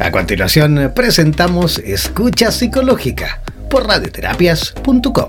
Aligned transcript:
A 0.00 0.10
continuación 0.10 0.92
presentamos 0.94 1.78
Escucha 1.78 2.50
Psicológica 2.50 3.40
por 3.70 3.86
radioterapias.com. 3.86 5.28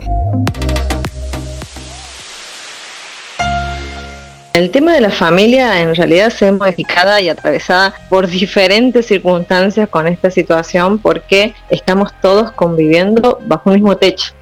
El 4.53 4.71
tema 4.71 4.93
de 4.93 5.01
la 5.01 5.11
familia 5.11 5.81
en 5.81 5.93
realidad 5.93 6.31
se 6.31 6.45
ve 6.45 6.51
modificada 6.53 7.21
y 7.21 7.29
atravesada 7.29 7.93
por 8.09 8.27
diferentes 8.27 9.05
circunstancias 9.05 9.87
con 9.89 10.07
esta 10.07 10.31
situación 10.31 10.97
porque 10.97 11.53
estamos 11.69 12.11
todos 12.21 12.51
conviviendo 12.51 13.39
bajo 13.45 13.69
un 13.69 13.75
mismo 13.75 13.97
techo. 13.97 14.33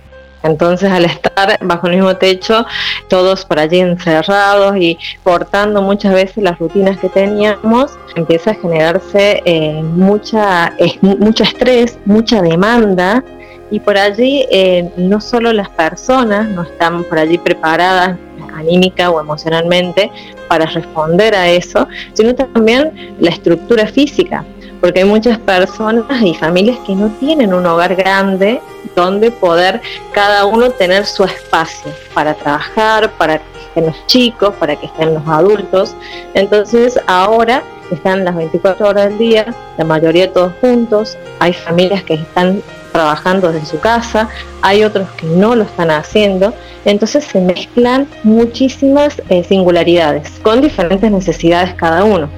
Entonces, 0.44 0.92
al 0.92 1.06
estar 1.06 1.58
bajo 1.62 1.88
el 1.88 1.96
mismo 1.96 2.16
techo, 2.18 2.66
todos 3.08 3.46
por 3.46 3.60
allí 3.60 3.80
encerrados 3.80 4.76
y 4.78 4.98
cortando 5.24 5.82
muchas 5.82 6.14
veces 6.14 6.44
las 6.44 6.60
rutinas 6.60 6.98
que 7.00 7.10
teníamos, 7.10 7.92
empieza 8.16 8.52
a 8.52 8.56
generarse 8.56 9.42
eh, 9.46 9.82
mucha, 9.82 10.74
mucho 11.02 11.44
estrés, 11.44 11.98
mucha 12.06 12.42
demanda. 12.42 13.24
Y 13.72 13.80
por 13.80 13.98
allí 13.98 14.46
eh, 14.52 14.92
no 14.98 15.20
solo 15.20 15.52
las 15.52 15.70
personas 15.70 16.48
no 16.50 16.62
están 16.62 17.04
por 17.06 17.18
allí 17.18 17.40
preparadas 17.40 18.18
anímica 18.56 19.10
o 19.10 19.20
emocionalmente 19.20 20.12
para 20.48 20.66
responder 20.68 21.34
a 21.34 21.50
eso, 21.50 21.88
sino 22.14 22.36
también 22.36 23.16
la 23.20 23.32
estructura 23.32 23.88
física 23.88 24.46
porque 24.84 25.00
hay 25.00 25.06
muchas 25.06 25.40
personas 25.40 26.04
y 26.22 26.34
familias 26.34 26.78
que 26.86 26.94
no 26.94 27.08
tienen 27.18 27.54
un 27.54 27.66
hogar 27.66 27.96
grande 27.96 28.60
donde 28.98 29.32
poder 29.32 29.80
cada 30.12 30.46
uno 30.46 30.72
tener 30.72 31.06
su 31.06 31.24
espacio 31.24 31.90
para 32.14 32.34
trabajar, 32.34 33.10
para 33.14 33.38
que 33.38 33.44
estén 33.66 33.86
los 33.86 34.08
chicos, 34.08 34.54
para 34.56 34.76
que 34.76 34.88
estén 34.88 35.14
los 35.14 35.26
adultos. 35.26 35.96
Entonces 36.34 37.00
ahora 37.08 37.64
están 37.92 38.26
las 38.26 38.36
24 38.36 38.90
horas 38.90 39.08
del 39.08 39.18
día, 39.18 39.56
la 39.78 39.86
mayoría 39.86 40.34
todos 40.34 40.52
juntos, 40.60 41.18
hay 41.40 41.54
familias 41.54 42.04
que 42.04 42.16
están 42.16 42.62
trabajando 42.92 43.54
desde 43.54 43.66
su 43.68 43.80
casa, 43.80 44.28
hay 44.62 44.84
otros 44.84 45.10
que 45.12 45.28
no 45.28 45.56
lo 45.56 45.64
están 45.64 45.92
haciendo, 45.92 46.54
entonces 46.84 47.24
se 47.24 47.40
mezclan 47.40 48.06
muchísimas 48.24 49.22
eh, 49.30 49.46
singularidades 49.46 50.30
con 50.42 50.60
diferentes 50.60 51.10
necesidades 51.10 51.74
cada 51.76 52.04
uno 52.04 52.30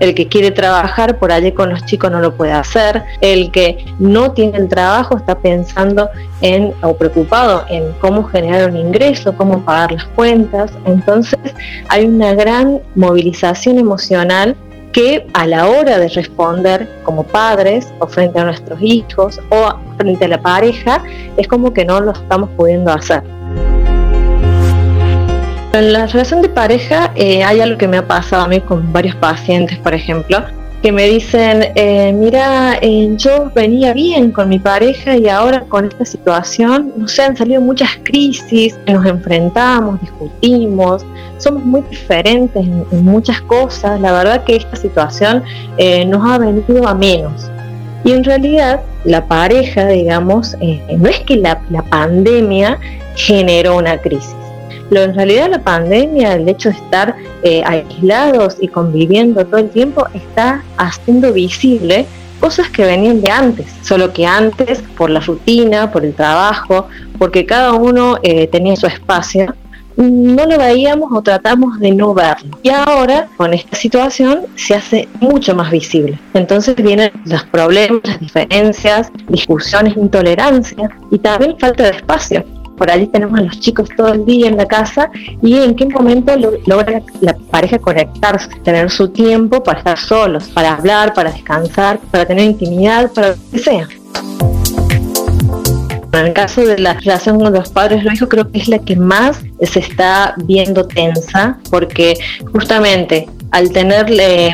el 0.00 0.14
que 0.14 0.28
quiere 0.28 0.50
trabajar 0.50 1.18
por 1.18 1.32
allí 1.32 1.52
con 1.52 1.70
los 1.70 1.84
chicos 1.84 2.10
no 2.10 2.20
lo 2.20 2.34
puede 2.34 2.52
hacer, 2.52 3.02
el 3.20 3.50
que 3.50 3.84
no 3.98 4.32
tiene 4.32 4.58
el 4.58 4.68
trabajo 4.68 5.16
está 5.16 5.38
pensando 5.38 6.08
en 6.40 6.72
o 6.82 6.96
preocupado 6.96 7.64
en 7.68 7.92
cómo 8.00 8.24
generar 8.24 8.70
un 8.70 8.76
ingreso, 8.76 9.36
cómo 9.36 9.64
pagar 9.64 9.92
las 9.92 10.04
cuentas, 10.06 10.72
entonces 10.84 11.38
hay 11.88 12.06
una 12.06 12.34
gran 12.34 12.80
movilización 12.94 13.78
emocional 13.78 14.56
que 14.92 15.26
a 15.34 15.46
la 15.46 15.68
hora 15.68 15.98
de 15.98 16.08
responder 16.08 16.88
como 17.04 17.22
padres 17.22 17.92
o 17.98 18.06
frente 18.06 18.38
a 18.38 18.44
nuestros 18.44 18.80
hijos 18.80 19.40
o 19.50 19.74
frente 19.98 20.24
a 20.24 20.28
la 20.28 20.40
pareja 20.40 21.02
es 21.36 21.46
como 21.46 21.72
que 21.72 21.84
no 21.84 22.00
lo 22.00 22.12
estamos 22.12 22.48
pudiendo 22.56 22.92
hacer. 22.92 23.22
En 25.74 25.92
la 25.92 26.06
relación 26.06 26.40
de 26.40 26.48
pareja 26.48 27.12
eh, 27.14 27.44
hay 27.44 27.60
algo 27.60 27.76
que 27.76 27.86
me 27.86 27.98
ha 27.98 28.06
pasado 28.06 28.44
a 28.44 28.48
mí 28.48 28.58
con 28.58 28.90
varios 28.90 29.14
pacientes, 29.16 29.76
por 29.78 29.92
ejemplo, 29.92 30.42
que 30.82 30.90
me 30.90 31.06
dicen, 31.06 31.72
eh, 31.74 32.10
mira, 32.14 32.78
eh, 32.80 33.12
yo 33.18 33.50
venía 33.54 33.92
bien 33.92 34.30
con 34.30 34.48
mi 34.48 34.58
pareja 34.58 35.14
y 35.18 35.28
ahora 35.28 35.60
con 35.68 35.84
esta 35.84 36.06
situación, 36.06 36.94
no 36.96 37.04
han 37.22 37.36
salido 37.36 37.60
muchas 37.60 37.90
crisis, 38.02 38.78
nos 38.86 39.04
enfrentamos, 39.04 40.00
discutimos, 40.00 41.04
somos 41.36 41.62
muy 41.62 41.82
diferentes 41.90 42.66
en, 42.66 43.04
muchas 43.04 43.42
cosas, 43.42 44.00
la 44.00 44.12
verdad 44.12 44.44
que 44.44 44.56
esta 44.56 44.76
situación 44.76 45.42
nos 46.06 46.30
ha 46.30 46.38
venido 46.38 46.88
a 46.88 46.94
menos. 46.94 47.50
Y 48.04 48.12
en 48.12 48.24
realidad 48.24 48.80
la 49.04 49.26
pareja, 49.26 49.86
digamos, 49.86 50.56
no 50.96 51.08
es 51.08 51.20
que 51.20 51.36
la 51.36 51.60
pandemia 51.90 52.78
generó 53.16 53.76
una 53.76 53.98
crisis 53.98 54.38
pero 54.88 55.02
en 55.02 55.14
realidad 55.14 55.50
la 55.50 55.62
pandemia, 55.62 56.34
el 56.34 56.48
hecho 56.48 56.70
de 56.70 56.76
estar 56.76 57.16
eh, 57.42 57.62
aislados 57.64 58.56
y 58.60 58.68
conviviendo 58.68 59.44
todo 59.44 59.58
el 59.58 59.70
tiempo, 59.70 60.06
está 60.14 60.62
haciendo 60.76 61.32
visible 61.32 62.06
cosas 62.40 62.70
que 62.70 62.84
venían 62.84 63.20
de 63.20 63.30
antes, 63.30 63.66
solo 63.82 64.12
que 64.12 64.24
antes 64.26 64.82
por 64.96 65.10
la 65.10 65.20
rutina, 65.20 65.90
por 65.90 66.04
el 66.04 66.14
trabajo, 66.14 66.88
porque 67.18 67.44
cada 67.44 67.72
uno 67.72 68.16
eh, 68.22 68.46
tenía 68.46 68.76
su 68.76 68.86
espacio, 68.86 69.54
no 69.96 70.46
lo 70.46 70.58
veíamos 70.58 71.10
o 71.12 71.20
tratamos 71.22 71.80
de 71.80 71.90
no 71.90 72.14
verlo. 72.14 72.56
Y 72.62 72.70
ahora, 72.70 73.28
con 73.36 73.52
esta 73.52 73.76
situación, 73.76 74.42
se 74.54 74.76
hace 74.76 75.08
mucho 75.18 75.56
más 75.56 75.72
visible. 75.72 76.16
Entonces 76.34 76.76
vienen 76.76 77.10
los 77.24 77.42
problemas, 77.44 78.00
las 78.04 78.20
diferencias, 78.20 79.10
discusiones, 79.28 79.96
intolerancias 79.96 80.90
y 81.10 81.18
también 81.18 81.58
falta 81.58 81.82
de 81.82 81.90
espacio 81.90 82.44
por 82.78 82.90
allí 82.90 83.08
tenemos 83.08 83.38
a 83.38 83.42
los 83.42 83.58
chicos 83.60 83.88
todo 83.96 84.14
el 84.14 84.24
día 84.24 84.48
en 84.48 84.56
la 84.56 84.66
casa 84.66 85.10
y 85.42 85.58
en 85.58 85.74
qué 85.74 85.86
momento 85.86 86.34
logra 86.66 87.02
la 87.20 87.36
pareja 87.50 87.78
conectarse, 87.78 88.48
tener 88.62 88.90
su 88.90 89.08
tiempo 89.08 89.62
para 89.62 89.78
estar 89.78 89.98
solos, 89.98 90.48
para 90.48 90.74
hablar, 90.74 91.12
para 91.12 91.32
descansar, 91.32 91.98
para 92.10 92.24
tener 92.24 92.44
intimidad, 92.44 93.12
para 93.12 93.30
lo 93.30 93.36
que 93.50 93.58
sea. 93.58 93.88
En 96.12 96.26
el 96.26 96.32
caso 96.32 96.62
de 96.62 96.78
la 96.78 96.94
relación 96.94 97.38
con 97.38 97.52
los 97.52 97.68
padres, 97.68 98.02
lo 98.02 98.12
hijos 98.12 98.28
creo 98.28 98.50
que 98.50 98.58
es 98.58 98.68
la 98.68 98.78
que 98.78 98.96
más 98.96 99.40
se 99.60 99.80
está 99.80 100.34
viendo 100.38 100.86
tensa, 100.86 101.58
porque 101.70 102.14
justamente 102.50 103.28
al 103.50 103.70
tener 103.70 104.06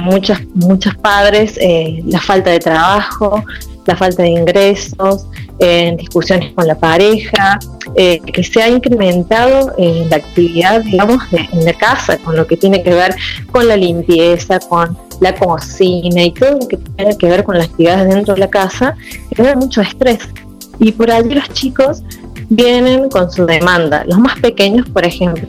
muchos, 0.03 0.39
muchos 0.55 0.95
padres, 0.97 1.57
eh, 1.61 2.03
la 2.07 2.21
falta 2.21 2.51
de 2.51 2.59
trabajo, 2.59 3.45
la 3.87 3.97
falta 3.97 4.23
de 4.23 4.31
ingresos, 4.31 5.27
en 5.59 5.97
discusiones 5.97 6.53
con 6.53 6.67
la 6.67 6.75
pareja, 6.75 7.59
eh, 7.95 8.21
que 8.21 8.43
se 8.43 8.63
ha 8.63 8.69
incrementado 8.69 9.73
en 9.79 10.09
la 10.11 10.17
actividad, 10.17 10.83
digamos, 10.83 11.23
en 11.33 11.65
la 11.65 11.73
casa, 11.75 12.19
con 12.19 12.37
lo 12.37 12.47
que 12.47 12.57
tiene 12.57 12.83
que 12.83 12.91
ver 12.91 13.15
con 13.51 13.69
la 13.69 13.77
limpieza, 13.77 14.59
con 14.61 14.97
la 15.21 15.35
cocina 15.35 16.23
y 16.23 16.33
todo 16.33 16.59
lo 16.59 16.69
que 16.69 16.77
tiene 16.77 17.17
que 17.17 17.29
ver 17.29 17.45
con 17.45 17.59
las 17.59 17.69
actividades 17.69 18.09
dentro 18.09 18.35
de 18.35 18.41
la 18.41 18.51
casa, 18.51 18.97
genera 19.35 19.57
mucho 19.57 19.81
estrés. 19.81 20.21
Y 20.81 20.93
por 20.93 21.11
allí 21.11 21.35
los 21.35 21.49
chicos 21.51 22.03
vienen 22.49 23.09
con 23.09 23.31
su 23.31 23.47
demanda. 23.47 24.05
Los 24.07 24.19
más 24.19 24.39
pequeños, 24.41 24.89
por 24.89 25.05
ejemplo, 25.05 25.47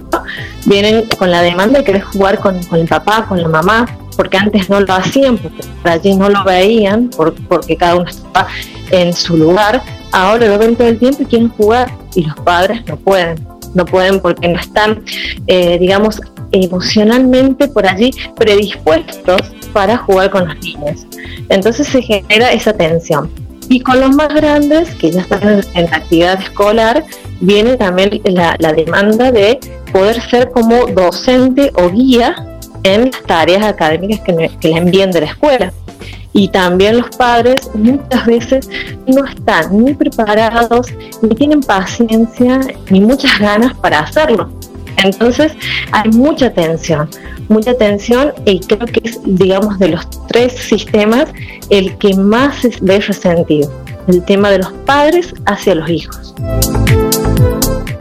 vienen 0.65 1.05
con 1.17 1.31
la 1.31 1.41
demanda 1.41 1.79
de 1.79 1.85
querer 1.85 2.03
jugar 2.03 2.39
con, 2.39 2.61
con 2.63 2.79
el 2.79 2.87
papá, 2.87 3.25
con 3.27 3.41
la 3.41 3.47
mamá, 3.47 3.85
porque 4.15 4.37
antes 4.37 4.69
no 4.69 4.79
lo 4.79 4.93
hacían, 4.93 5.37
porque 5.37 5.63
por 5.81 5.91
allí 5.91 6.15
no 6.15 6.29
lo 6.29 6.43
veían, 6.43 7.09
porque 7.47 7.75
cada 7.75 7.95
uno 7.95 8.09
estaba 8.09 8.47
en 8.91 9.13
su 9.13 9.37
lugar, 9.37 9.81
ahora 10.11 10.47
lo 10.47 10.57
ven 10.57 10.75
todo 10.75 10.87
el 10.87 10.97
tiempo 10.97 11.23
y 11.23 11.25
quieren 11.25 11.49
jugar 11.49 11.91
y 12.15 12.23
los 12.23 12.35
padres 12.37 12.85
no 12.87 12.97
pueden, 12.97 13.35
no 13.73 13.85
pueden 13.85 14.19
porque 14.19 14.47
no 14.47 14.59
están, 14.59 15.03
eh, 15.47 15.77
digamos, 15.79 16.21
emocionalmente 16.51 17.67
por 17.67 17.87
allí 17.87 18.11
predispuestos 18.35 19.41
para 19.73 19.97
jugar 19.97 20.29
con 20.29 20.47
los 20.47 20.57
niños. 20.59 21.05
Entonces 21.49 21.87
se 21.87 22.01
genera 22.01 22.51
esa 22.51 22.73
tensión. 22.73 23.29
Y 23.67 23.79
con 23.79 23.99
los 23.99 24.15
más 24.15 24.33
grandes, 24.33 24.93
que 24.95 25.11
ya 25.11 25.21
están 25.21 25.63
en 25.73 25.93
actividad 25.93 26.39
escolar, 26.39 27.03
viene 27.41 27.77
también 27.77 28.21
la, 28.25 28.55
demanda 28.73 29.31
de 29.31 29.59
poder 29.91 30.21
ser 30.21 30.51
como 30.51 30.85
docente 30.87 31.71
o 31.75 31.89
guía 31.89 32.35
en 32.85 33.11
las 33.11 33.23
tareas 33.23 33.63
académicas 33.63 34.21
que, 34.21 34.49
que 34.59 34.67
le 34.69 34.77
envíen 34.77 35.11
de 35.11 35.21
la 35.21 35.27
escuela 35.27 35.73
y 36.35 36.49
también 36.49 36.97
los 36.97 37.09
padres 37.15 37.69
muchas 37.73 38.25
veces 38.25 38.69
no 39.07 39.25
están 39.25 39.85
ni 39.85 39.93
preparados, 39.93 40.87
ni 41.21 41.29
tienen 41.29 41.61
paciencia, 41.61 42.59
ni 42.89 42.99
muchas 42.99 43.39
ganas 43.39 43.73
para 43.75 44.01
hacerlo. 44.01 44.49
Entonces 44.97 45.53
hay 45.93 46.09
mucha 46.11 46.51
tensión, 46.51 47.09
mucha 47.47 47.73
tensión 47.73 48.33
y 48.43 48.59
creo 48.59 48.85
que 48.85 49.01
es, 49.03 49.19
digamos, 49.23 49.79
de 49.79 49.89
los 49.89 50.07
tres 50.27 50.53
sistemas 50.53 51.29
el 51.69 51.97
que 51.97 52.13
más 52.15 52.57
se 52.57 52.73
ve 52.81 52.99
resentido, 52.99 53.71
el 54.07 54.21
tema 54.25 54.51
de 54.51 54.57
los 54.59 54.73
padres 54.85 55.33
hacia 55.45 55.75
los 55.75 55.89
hijos. 55.89 56.35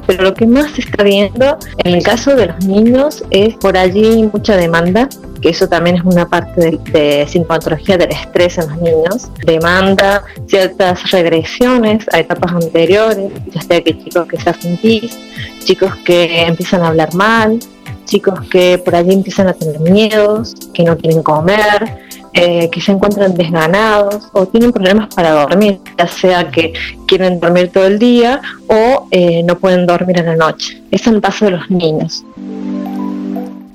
Pero 0.06 0.24
lo 0.24 0.34
que 0.34 0.46
más 0.46 0.72
se 0.72 0.82
está 0.82 1.02
viendo 1.02 1.58
en 1.78 1.94
el 1.94 2.02
caso 2.02 2.34
de 2.36 2.46
los 2.46 2.64
niños 2.64 3.24
es 3.30 3.54
por 3.54 3.76
allí 3.76 4.28
mucha 4.32 4.56
demanda 4.56 5.08
que 5.40 5.50
eso 5.50 5.68
también 5.68 5.96
es 5.96 6.02
una 6.04 6.26
parte 6.26 6.58
de, 6.58 6.78
de 6.90 7.26
sintomatología 7.28 7.98
del 7.98 8.12
estrés 8.12 8.56
en 8.56 8.68
los 8.68 8.78
niños, 8.78 9.28
demanda 9.44 10.22
ciertas 10.46 11.10
regresiones 11.10 12.06
a 12.12 12.20
etapas 12.20 12.52
anteriores, 12.52 13.30
ya 13.52 13.60
sea 13.60 13.82
que 13.82 13.98
chicos 13.98 14.26
que 14.26 14.40
se 14.40 14.48
hacen 14.48 14.78
pis, 14.78 15.18
chicos 15.62 15.94
que 16.06 16.46
empiezan 16.46 16.82
a 16.82 16.88
hablar 16.88 17.12
mal, 17.12 17.58
chicos 18.06 18.40
que 18.48 18.78
por 18.78 18.94
allí 18.94 19.12
empiezan 19.12 19.48
a 19.48 19.52
tener 19.52 19.80
miedos, 19.80 20.54
que 20.72 20.82
no 20.82 20.96
quieren 20.96 21.22
comer, 21.22 21.98
eh, 22.34 22.68
que 22.70 22.80
se 22.80 22.90
encuentran 22.90 23.34
desganados 23.34 24.28
o 24.32 24.46
tienen 24.46 24.72
problemas 24.72 25.14
para 25.14 25.30
dormir, 25.30 25.78
ya 25.96 26.06
sea 26.08 26.50
que 26.50 26.72
quieren 27.06 27.38
dormir 27.38 27.70
todo 27.72 27.86
el 27.86 27.98
día 27.98 28.42
o 28.66 29.06
eh, 29.12 29.42
no 29.44 29.56
pueden 29.56 29.86
dormir 29.86 30.18
en 30.18 30.26
la 30.26 30.36
noche. 30.36 30.82
Eso 30.90 31.10
es 31.10 31.16
el 31.16 31.22
caso 31.22 31.44
de 31.44 31.52
los 31.52 31.70
niños. 31.70 32.24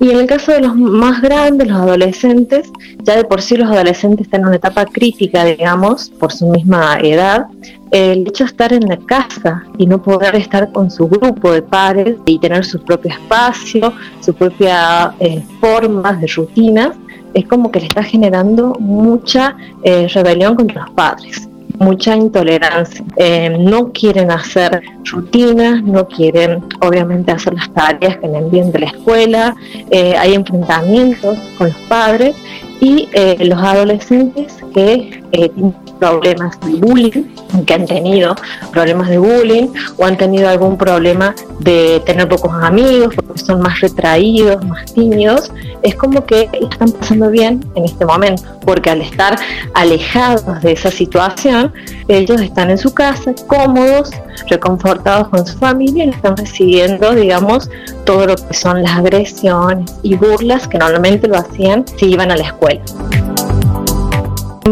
Y 0.02 0.10
en 0.10 0.18
el 0.18 0.26
caso 0.26 0.52
de 0.52 0.60
los 0.60 0.74
más 0.76 1.20
grandes, 1.20 1.68
los 1.68 1.76
adolescentes, 1.76 2.70
ya 3.02 3.16
de 3.16 3.24
por 3.24 3.42
sí 3.42 3.56
los 3.56 3.70
adolescentes 3.70 4.26
están 4.26 4.40
en 4.40 4.46
una 4.46 4.56
etapa 4.56 4.86
crítica, 4.86 5.44
digamos, 5.44 6.08
por 6.18 6.32
su 6.32 6.46
misma 6.46 6.98
edad, 7.00 7.46
el 7.90 8.26
hecho 8.26 8.44
de 8.44 8.50
estar 8.50 8.72
en 8.72 8.88
la 8.88 8.96
casa 8.96 9.62
y 9.76 9.86
no 9.86 10.02
poder 10.02 10.36
estar 10.36 10.72
con 10.72 10.90
su 10.90 11.06
grupo 11.06 11.52
de 11.52 11.60
pares 11.60 12.16
y 12.24 12.38
tener 12.38 12.64
su 12.64 12.82
propio 12.82 13.10
espacio, 13.10 13.92
su 14.20 14.32
propia 14.32 15.14
eh, 15.20 15.42
forma 15.60 16.14
de 16.14 16.26
rutinas, 16.28 16.96
es 17.34 17.46
como 17.46 17.70
que 17.70 17.80
le 17.80 17.86
está 17.86 18.02
generando 18.02 18.74
mucha 18.78 19.56
eh, 19.82 20.08
rebelión 20.08 20.56
contra 20.56 20.82
los 20.82 20.90
padres 20.90 21.46
mucha 21.78 22.14
intolerancia. 22.14 23.02
Eh, 23.16 23.56
no 23.58 23.90
quieren 23.90 24.30
hacer 24.30 24.82
rutinas, 25.10 25.82
no 25.82 26.06
quieren 26.06 26.62
obviamente 26.82 27.32
hacer 27.32 27.54
las 27.54 27.72
tareas 27.72 28.18
que 28.18 28.28
le 28.28 28.36
envíen 28.36 28.70
de 28.70 28.80
la 28.80 28.86
escuela, 28.86 29.56
eh, 29.90 30.14
hay 30.14 30.34
enfrentamientos 30.34 31.38
con 31.56 31.68
los 31.68 31.76
padres 31.88 32.36
y 32.80 33.08
los 33.38 33.58
adolescentes 33.58 34.58
que 34.74 35.19
tienen 35.30 35.74
problemas 35.98 36.58
de 36.60 36.74
bullying, 36.74 37.24
que 37.66 37.74
han 37.74 37.86
tenido 37.86 38.34
problemas 38.72 39.08
de 39.08 39.18
bullying 39.18 39.68
o 39.96 40.04
han 40.04 40.16
tenido 40.16 40.48
algún 40.48 40.76
problema 40.76 41.34
de 41.60 42.02
tener 42.06 42.28
pocos 42.28 42.52
amigos 42.62 43.14
porque 43.14 43.38
son 43.38 43.60
más 43.60 43.80
retraídos, 43.80 44.64
más 44.64 44.92
tímidos, 44.92 45.50
es 45.82 45.94
como 45.94 46.24
que 46.24 46.48
están 46.70 46.92
pasando 46.92 47.30
bien 47.30 47.64
en 47.74 47.84
este 47.84 48.04
momento, 48.04 48.42
porque 48.64 48.90
al 48.90 49.02
estar 49.02 49.38
alejados 49.74 50.62
de 50.62 50.72
esa 50.72 50.90
situación, 50.90 51.72
ellos 52.08 52.40
están 52.40 52.70
en 52.70 52.78
su 52.78 52.92
casa, 52.92 53.32
cómodos, 53.46 54.10
reconfortados 54.48 55.28
con 55.28 55.46
su 55.46 55.58
familia 55.58 56.04
y 56.04 56.10
están 56.10 56.36
recibiendo, 56.36 57.14
digamos, 57.14 57.70
todo 58.04 58.26
lo 58.26 58.36
que 58.36 58.54
son 58.54 58.82
las 58.82 58.96
agresiones 58.96 59.94
y 60.02 60.16
burlas 60.16 60.66
que 60.66 60.78
normalmente 60.78 61.28
lo 61.28 61.36
hacían 61.36 61.84
si 61.98 62.06
iban 62.06 62.30
a 62.30 62.36
la 62.36 62.44
escuela. 62.44 62.82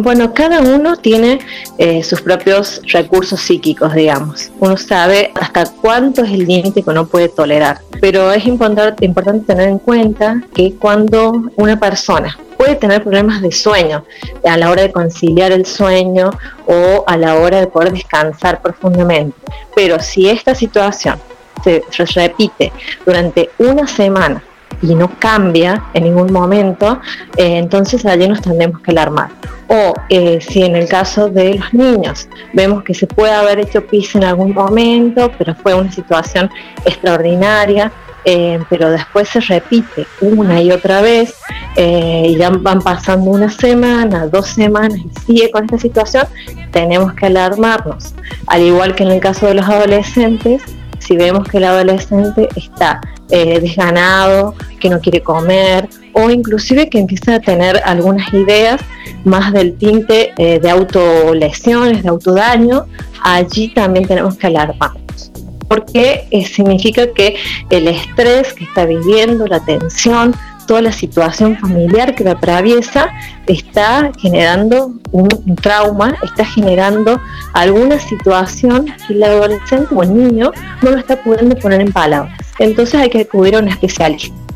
Bueno, 0.03 0.33
cada 0.33 0.61
uno 0.61 0.97
tiene 0.97 1.41
eh, 1.77 2.03
sus 2.03 2.21
propios 2.21 2.81
recursos 2.93 3.41
psíquicos, 3.41 3.95
digamos. 3.95 4.50
Uno 4.61 4.77
sabe 4.77 5.33
hasta 5.35 5.65
cuánto 5.65 6.23
es 6.23 6.31
el 6.31 6.47
límite 6.47 6.83
que 6.83 6.91
uno 6.91 7.06
puede 7.06 7.29
tolerar. 7.29 7.81
Pero 8.00 8.33
es 8.33 8.47
importante, 8.47 9.09
tener 9.47 9.69
en 9.69 9.79
cuenta 9.79 10.43
que 10.55 10.75
cuando 10.75 11.50
una 11.56 11.81
persona 11.81 12.39
puede 12.56 12.77
tener 12.77 13.03
problemas 13.03 13.43
de 13.43 13.50
sueño 13.50 14.05
a 14.45 14.56
la 14.56 14.71
hora 14.71 14.83
de 14.83 14.93
conciliar 14.93 15.50
el 15.53 15.67
sueño 15.67 16.31
o 16.67 17.05
a 17.06 17.17
la 17.17 17.35
hora 17.37 17.59
de 17.59 17.67
poder 17.67 17.93
descansar 17.93 18.62
profundamente. 18.62 19.37
Pero 19.75 19.99
si 20.01 20.29
esta 20.29 20.55
situación 20.55 21.19
se 21.65 21.83
repite 22.15 22.73
durante 23.05 23.51
una 23.59 23.87
semana 23.87 24.43
y 24.81 24.94
no 24.94 25.11
cambia 25.19 25.87
en 25.93 26.05
ningún 26.05 26.33
momento, 26.33 27.01
eh, 27.37 27.59
entonces 27.59 28.06
allí 28.06 28.29
nos 28.29 28.41
tendremos 28.41 28.81
que 28.81 28.93
alarmar. 28.93 29.31
O 29.69 29.94
eh, 30.09 30.41
si 30.41 30.62
en 30.62 30.76
el 30.76 30.88
caso 30.88 31.29
de 31.29 31.55
los 31.55 31.75
niños 31.75 32.29
vemos 32.53 32.82
que 32.85 32.94
se 32.94 33.06
puede 33.06 33.32
haber 33.32 33.61
hecho 33.61 33.87
pis 33.87 34.15
en 34.15 34.25
algún 34.25 34.55
momento, 34.55 35.31
pero 35.37 35.55
fue 35.55 35.75
una 35.75 35.93
situación 35.93 36.50
extraordinaria, 36.87 37.93
eh, 38.25 38.59
pero 38.70 38.91
después 38.91 39.29
se 39.29 39.41
repite 39.41 40.06
una 40.20 40.61
y 40.61 40.70
otra 40.70 41.03
vez, 41.03 41.35
y 41.76 42.35
ya 42.37 42.50
van 42.50 42.81
pasando 42.81 43.31
una 43.31 43.49
semana, 43.49 44.26
dos 44.26 44.49
semanas 44.49 44.99
y 44.99 45.20
sigue 45.26 45.50
con 45.50 45.65
esta 45.65 45.79
situación, 45.79 46.26
tenemos 46.73 47.12
que 47.12 47.26
alarmarnos. 47.26 48.15
Al 48.49 48.62
igual 48.62 48.94
que 48.97 49.05
en 49.05 49.12
el 49.12 49.20
caso 49.20 49.47
de 49.47 49.55
los 49.55 49.69
adolescentes, 49.69 50.62
si 50.99 51.17
vemos 51.17 51.49
que 51.49 51.59
el 51.59 51.65
adolescente 51.65 52.49
está 52.56 53.00
eh, 53.31 53.61
desganado, 53.61 54.55
que 54.81 54.91
no 54.91 55.00
quiere 55.00 55.23
comer 55.23 55.88
o 56.12 56.31
inclusive 56.31 56.88
que 56.88 56.99
empieza 56.99 57.37
a 57.37 57.40
tener 57.40 57.81
algunas 57.84 58.32
ideas 58.32 58.81
más 59.25 59.52
del 59.52 59.76
tinte 59.76 60.32
eh, 60.38 60.58
de 60.60 60.70
autolesiones, 60.70 62.02
de 62.02 62.08
autodaño, 62.08 62.87
allí 63.22 63.69
también 63.69 64.06
tenemos 64.06 64.37
que 64.37 64.46
alarmarnos. 64.46 65.31
Porque 65.69 66.26
eh, 66.31 66.46
significa 66.46 67.12
que 67.12 67.37
el 67.70 67.88
estrés 67.88 68.55
que 68.55 68.64
está 68.64 68.87
viviendo, 68.87 69.46
la 69.46 69.60
tensión, 69.60 70.34
toda 70.69 70.82
la 70.82 70.93
situación 70.93 71.56
familiar 71.56 72.14
que 72.14 72.22
lo 72.22 72.32
atraviesa 72.32 73.08
está 73.46 74.12
generando 74.20 74.93
un, 75.10 75.56
trauma, 75.56 76.14
está 76.22 76.44
generando 76.44 77.19
alguna 77.55 77.99
situación 77.99 78.87
que 79.06 79.14
el 79.14 79.22
adolescente 79.22 79.94
o 79.94 80.02
el 80.02 80.14
niño 80.14 80.52
no 80.82 80.90
lo 80.90 80.99
está 80.99 81.16
pudiendo 81.16 81.56
poner 81.56 81.81
en 81.81 81.90
palabras. 81.90 82.38
Entonces 82.58 83.00
hay 83.00 83.08
que 83.08 83.22
acudir 83.22 83.56
a 83.56 83.60
un 83.60 83.69
especialista. 83.69 84.48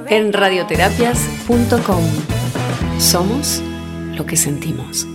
En 0.09 0.33
radioterapias.com 0.33 2.03
somos 2.97 3.61
lo 4.15 4.25
que 4.25 4.35
sentimos. 4.35 5.05